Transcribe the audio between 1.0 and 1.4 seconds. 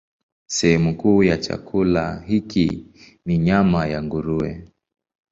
ya